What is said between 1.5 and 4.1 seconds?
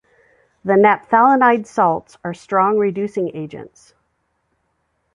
salts are strong reducing agents.